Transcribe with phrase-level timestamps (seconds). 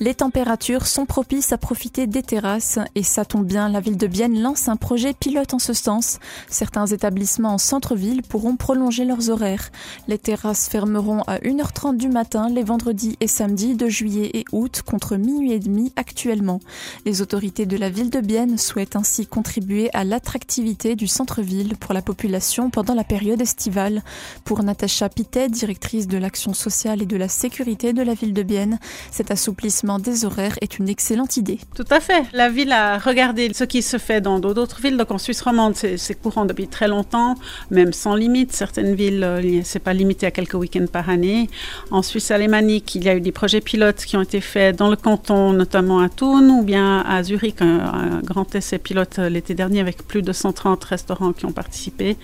[0.00, 4.08] Les températures sont propices à profiter des terrasses et ça tombe bien, la ville de
[4.08, 6.18] Bienne lance un projet pilote en ce sens.
[6.48, 9.70] Certains établissements en centre-ville pourront prolonger leurs horaires.
[10.08, 14.82] Les terrasses fermeront à 1h30 du matin les vendredis et samedis de juillet et août
[14.84, 16.58] contre minuit et demi actuellement.
[17.04, 21.94] Les autorités de la ville de Bienne souhaitent ainsi contribuer à l'attractivité du centre-ville pour
[21.94, 24.02] la population pendant la période estivale.
[24.44, 28.42] Pour Natacha Pitet, directrice de l'action sociale et de la sécurité de la ville de
[28.42, 28.80] Bienne,
[29.12, 31.58] cet assouplissement des horaires est une excellente idée.
[31.74, 32.24] Tout à fait.
[32.32, 34.96] La ville a regardé ce qui se fait dans d'autres villes.
[34.96, 37.34] Donc en Suisse romande, c'est courant depuis très longtemps,
[37.70, 38.52] même sans limite.
[38.52, 41.50] Certaines villes, euh, c'est pas limité à quelques week-ends par année.
[41.90, 44.88] En Suisse alémanique, il y a eu des projets pilotes qui ont été faits dans
[44.88, 49.54] le canton, notamment à Thun ou bien à Zurich, un, grand essai pilote euh, l'été
[49.54, 52.16] dernier avec plus de 130 restaurants qui ont participé.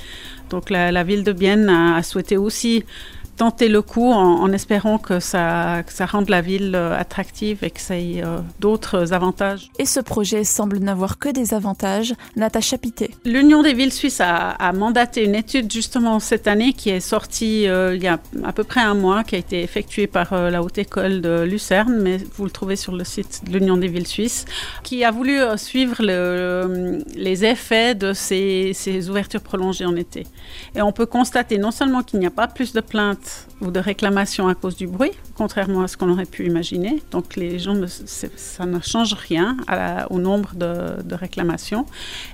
[0.49, 2.85] Donc la, ville de Bienne a souhaité aussi
[3.37, 7.81] tenter le coup en, espérant que ça, ça, rende la ville euh, attractive et que
[7.81, 9.71] ça ait euh, d'autres avantages.
[9.79, 12.15] Et ce projet semble n'avoir que des avantages.
[12.37, 13.11] Natacha Pité.
[13.25, 17.97] L'Union des villes suisses a, mandaté une étude justement cette année qui est sortie euh,
[17.97, 20.79] il y a à peu près un mois, qui a été effectuée par la Haute
[20.79, 24.45] École de Lucerne, mais vous le trouvez sur le site de l'Union des villes suisses,
[24.83, 30.27] qui a voulu suivre le, les effets de ces, ces ouvertures prolongées en été.
[30.75, 33.30] Et on peut constater non seulement qu'il n'y a pas plus de plaintes
[33.61, 37.03] ou de réclamations à cause du bruit, contrairement à ce qu'on aurait pu imaginer.
[37.11, 39.57] Donc les gens, ça ne change rien
[40.09, 41.87] au nombre de, réclamations.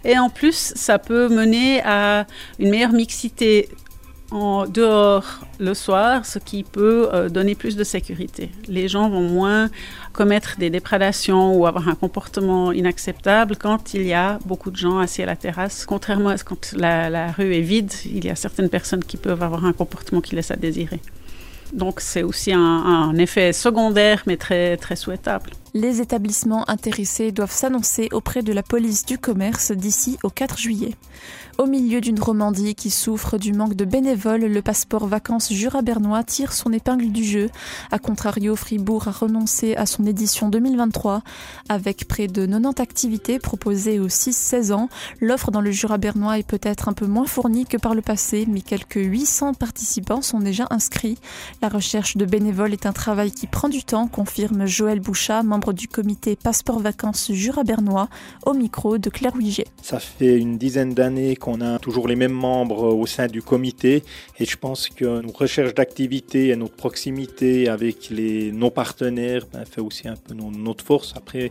[0.05, 2.27] Et en plus, ça peut mener à
[2.59, 3.69] une meilleure mixité
[4.31, 8.51] en dehors le soir, ce qui peut euh, donner plus de sécurité.
[8.69, 9.71] Les gens vont moins
[10.13, 14.99] commettre des déprédations ou avoir un comportement inacceptable quand il y a beaucoup de gens
[14.99, 15.87] assis à la terrasse.
[15.87, 19.17] Contrairement à ce quand la, la rue est vide, il y a certaines personnes qui
[19.17, 21.01] peuvent avoir un comportement qui laisse à désirer.
[21.73, 25.51] Donc c'est aussi un, un, effet secondaire mais très, très souhaitable.
[25.79, 30.95] Les établissements intéressés doivent s'annoncer auprès de la police du commerce d'ici au 4 juillet.
[31.59, 36.55] Au milieu d'une Romandie qui souffre du manque de bénévoles, le passeport vacances Jura-Bernois tire
[36.55, 37.51] son épingle du jeu.
[37.91, 41.23] A contrario, Fribourg a renoncé à son édition 2023.
[41.69, 44.89] Avec près de 90 activités proposées aux 6-16 ans,
[45.21, 48.63] l'offre dans le Jura-Bernois est peut-être un peu moins fournie que par le passé, mais
[48.63, 51.19] quelques 800 participants sont déjà inscrits.
[51.61, 55.66] La recherche de bénévoles est un travail qui prend du temps, confirme Joël Bouchat, membre
[55.73, 58.09] du comité Passeport Vacances Jura-Bernois,
[58.45, 59.67] au micro de Claire Wiget.
[59.83, 64.03] Ça fait une dizaine d'années on a toujours les mêmes membres au sein du comité
[64.39, 69.65] et je pense que nos recherches d'activité et notre proximité avec les, nos partenaires ben,
[69.65, 71.15] fait aussi un peu notre force.
[71.17, 71.51] Après,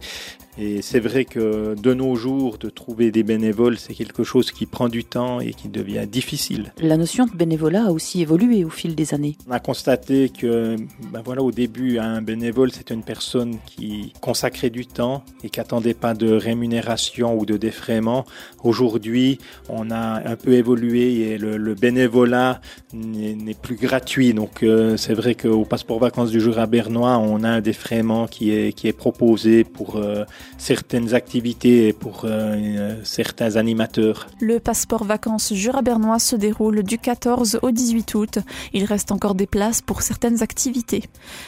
[0.58, 4.66] et c'est vrai que de nos jours, de trouver des bénévoles, c'est quelque chose qui
[4.66, 6.74] prend du temps et qui devient difficile.
[6.78, 9.38] La notion de bénévolat a aussi évolué au fil des années.
[9.48, 10.78] On a constaté que,
[11.12, 15.60] ben voilà, au début, un bénévole, c'était une personne qui consacrait du temps et qui
[15.60, 18.26] n'attendait pas de rémunération ou de défraiement.
[18.64, 19.40] Aujourd'hui,
[19.70, 22.62] on a un peu évolué et le, bénévolat
[22.94, 24.34] n'est plus gratuit.
[24.34, 28.52] Donc, euh, c'est vrai qu'au passeport vacances du Jura bernois, on a un défraiement qui
[28.52, 30.24] est, qui est proposé pour euh,
[30.58, 34.28] certaines activités pour euh, certains animateurs.
[34.40, 38.40] Le passeport vacances Jura-Bernois se déroule du 14 au 18 août.
[38.74, 41.04] Il reste encore des places pour certaines activités.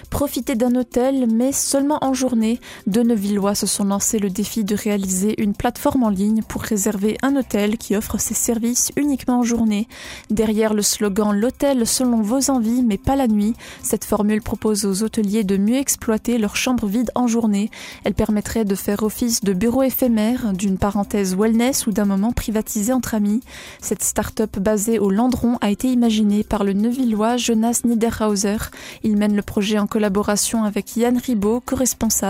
[0.09, 2.36] Profiter d'un hôtel, mais seulement en journée.
[2.85, 7.17] De Neuvillois se sont lancés le défi de réaliser une plateforme en ligne pour réserver
[7.23, 9.87] un hôtel qui offre ses services uniquement en journée.
[10.29, 15.03] Derrière le slogan L'hôtel selon vos envies, mais pas la nuit, cette formule propose aux
[15.03, 17.71] hôteliers de mieux exploiter leurs chambres vides en journée.
[18.03, 22.93] Elle permettrait de faire office de bureau éphémère, d'une parenthèse wellness ou d'un moment privatisé
[22.93, 23.41] entre amis.
[23.81, 28.57] Cette start-up basée au Landron a été imaginée par le Neuvillois Jonas Niederhauser.
[29.03, 32.26] Il mène le projet en collaboration avec Yann Ribaud, co-responsable.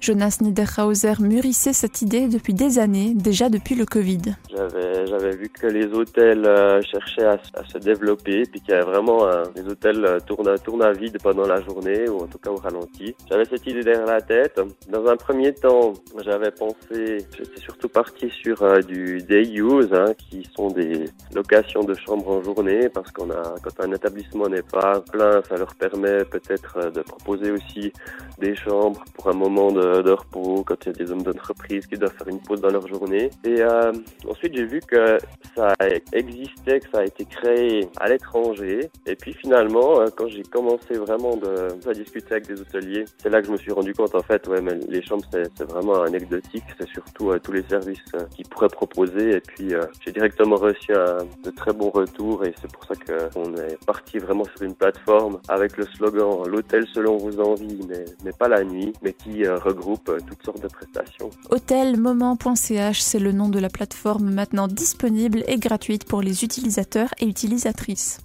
[0.00, 4.36] Jonas Niederhauser mûrissait cette idée depuis des années, déjà depuis le Covid.
[4.54, 9.26] J'avais vu que les hôtels euh, cherchaient à, se développer, puis qu'il y avait vraiment
[9.26, 12.56] un, les hôtels euh, tournent à vide pendant la journée, ou en tout cas au
[12.56, 13.14] ralenti.
[13.28, 14.60] J'avais cette idée derrière la tête.
[14.88, 15.92] Dans un premier temps,
[16.24, 21.82] j'avais pensé, j'étais surtout parti sur euh, du day use, hein, qui sont des locations
[21.82, 25.74] de chambres en journée, parce qu'on a, quand un établissement n'est pas plein, ça leur
[25.74, 27.92] permet peut-être euh, de proposer aussi
[28.38, 31.96] des chambres pour un moment de, repos, quand il y a des hommes d'entreprise qui
[31.96, 33.30] doivent faire une pause dans leur journée.
[33.44, 33.92] Et euh,
[34.28, 35.18] ensuite, j'ai vu que
[35.56, 35.72] ça
[36.12, 38.90] existait, que ça a été créé à l'étranger.
[39.06, 43.30] Et puis finalement, euh, quand j'ai commencé vraiment de, à discuter avec des hôteliers, c'est
[43.30, 46.02] là que je me suis rendu compte en fait, ouais, mais les chambres c'est vraiment
[46.02, 47.98] anecdotique, c'est surtout euh, tous les services
[48.34, 49.36] qu'ils pourraient proposer.
[49.36, 49.72] Et puis
[50.04, 54.18] j'ai directement reçu un, de très bons retours et c'est pour ça qu'on est parti
[54.18, 58.64] vraiment sur une plateforme avec le slogan l'hôtel selon vos envies, mais, mais pas la
[58.64, 61.30] nuit, mais qui regroupe toutes sortes de prestations.
[61.50, 67.26] Hôtelmoment.ch, c'est le nom de la plateforme maintenant disponible et gratuite pour les utilisateurs et
[67.26, 68.18] utilisatrices.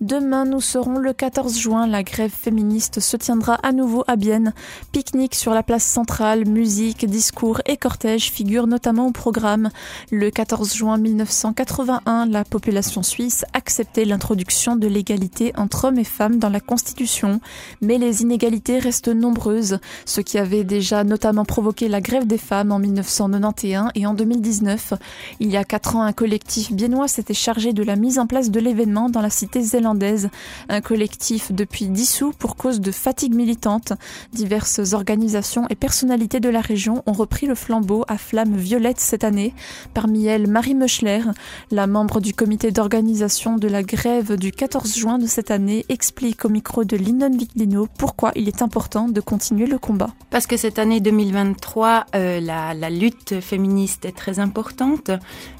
[0.00, 1.86] Demain, nous serons le 14 juin.
[1.86, 4.54] La grève féministe se tiendra à nouveau à Bienne.
[4.92, 9.70] Pique-nique sur la place centrale, musique, discours et cortège figurent notamment au programme.
[10.10, 16.38] Le 14 juin 1981, la population suisse acceptait l'introduction de l'égalité entre hommes et femmes
[16.38, 17.40] dans la Constitution.
[17.80, 22.72] Mais les inégalités restent nombreuses, ce qui avait déjà notamment provoqué la grève des femmes
[22.72, 24.94] en 1991 et en 2019.
[25.40, 28.50] Il y a quatre ans, un collectif biennois s'était chargé de la mise en place
[28.50, 30.30] de l'événement dans la cité zélandaise.
[30.68, 33.92] Un collectif depuis dissous pour cause de fatigue militante.
[34.32, 39.24] Diverses organisations et personnalités de la région ont repris le flambeau à flamme violette cette
[39.24, 39.54] année.
[39.94, 41.22] Parmi elles, Marie Meuchler,
[41.70, 46.44] la membre du comité d'organisation de la grève du 14 juin de cette année, explique
[46.44, 50.10] au micro de Linon Viclino pourquoi il est important de continuer le combat.
[50.30, 55.10] Parce que cette année 2023, euh, la, lutte féministe est très importante,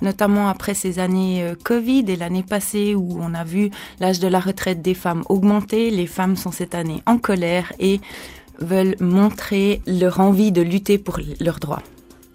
[0.02, 4.28] notamment après ces années euh, Covid et l'année passée où on a vu l'âge de
[4.28, 5.90] la retraite des femmes augmenter.
[5.90, 8.00] Les femmes sont cette année en colère et
[8.60, 11.82] veulent montrer leur envie de lutter pour leurs droits.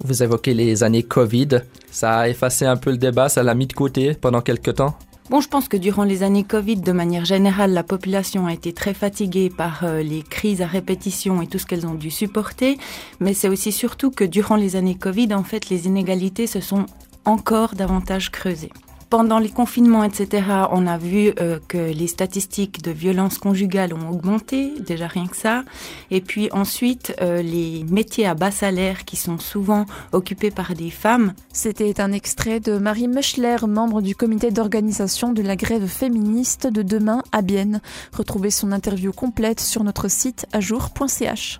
[0.04, 1.62] Vous évoquez les années Covid.
[1.92, 4.98] Ça a effacé un peu le débat, ça l'a mis de côté pendant quelques temps?
[5.30, 8.74] Bon, je pense que durant les années Covid, de manière générale, la population a été
[8.74, 12.78] très fatiguée par euh, les crises à répétition et tout ce qu'elles ont dû supporter.
[13.22, 16.86] Mais c'est aussi surtout que durant les années Covid, en fait, les inégalités se sont
[17.24, 18.72] encore davantage creusées
[19.14, 24.10] pendant les confinements, etc., on a vu euh, que les statistiques de violence conjugale ont
[24.10, 25.64] augmenté, déjà rien que ça.
[26.10, 30.90] Et puis ensuite, euh, les métiers à bas salaire qui sont souvent occupés par des
[30.90, 31.36] femmes.
[31.52, 36.82] C'était un extrait de Marie Meuchler, membre du comité d'organisation de la grève féministe de
[36.82, 37.82] demain à Bienne.
[38.18, 41.60] Retrouvez son interview complète sur notre site ajour.ch.